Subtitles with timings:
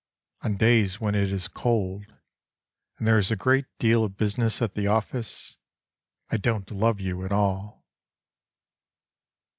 [0.41, 2.05] On days when it is cold,
[2.97, 5.57] and there is a great deal of business at the office,
[6.31, 7.85] I don't love you at all.